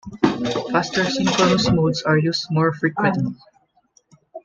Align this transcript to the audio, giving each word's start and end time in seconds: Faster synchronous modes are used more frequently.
Faster 0.71 1.03
synchronous 1.05 1.69
modes 1.69 2.01
are 2.01 2.17
used 2.17 2.47
more 2.49 2.73
frequently. 2.73 3.35